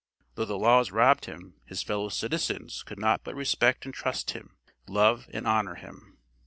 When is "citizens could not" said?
2.09-3.23